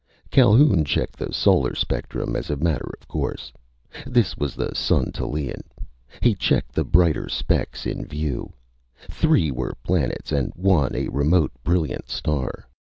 [0.31, 3.53] Calhoun checked the solar spectrum as a matter of course.
[4.07, 5.61] This was the sun Tallien.
[6.23, 8.51] He checked the brighter specks in view.
[9.11, 12.67] Three were planets and one a remote brilliant star.